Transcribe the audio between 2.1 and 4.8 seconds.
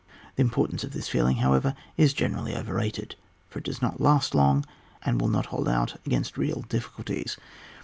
generally overrated; for it does not last long,